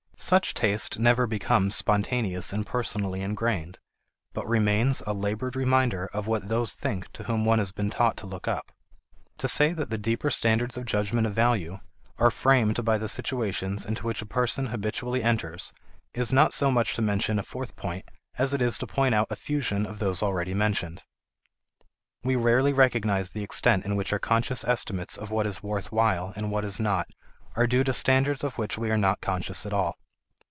[0.23, 3.79] Such taste never becomes spontaneous and personally engrained,
[4.33, 8.17] but remains a labored reminder of what those think to whom one has been taught
[8.17, 8.71] to look up.
[9.39, 11.79] To say that the deeper standards of judgments of value
[12.19, 15.73] are framed by the situations into which a person habitually enters
[16.13, 18.05] is not so much to mention a fourth point,
[18.37, 21.03] as it is to point out a fusion of those already mentioned.
[22.23, 26.31] We rarely recognize the extent in which our conscious estimates of what is worth while
[26.35, 27.07] and what is not,
[27.55, 29.97] are due to standards of which we are not conscious at all.